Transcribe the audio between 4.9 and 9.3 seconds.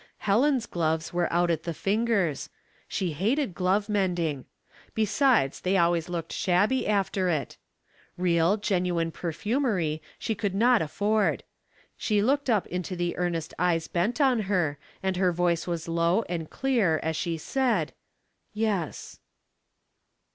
besides, they always looked shabby after it. Real, genuine